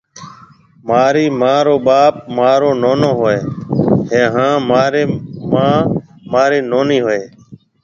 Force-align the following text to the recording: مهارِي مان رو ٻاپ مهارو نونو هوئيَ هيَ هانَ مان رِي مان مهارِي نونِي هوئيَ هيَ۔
مهارِي 0.87 1.25
مان 1.39 1.57
رو 1.67 1.75
ٻاپ 1.87 2.13
مهارو 2.35 2.69
نونو 2.83 3.09
هوئيَ 3.19 3.39
هيَ 4.11 4.21
هانَ 4.35 4.55
مان 4.69 4.87
رِي 4.93 5.03
مان 5.51 5.77
مهارِي 6.31 6.59
نونِي 6.71 6.99
هوئيَ 7.05 7.21
هيَ۔ 7.23 7.23